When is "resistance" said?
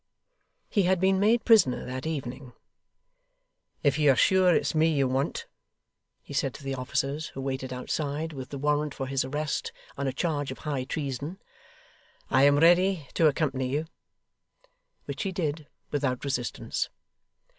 16.25-16.89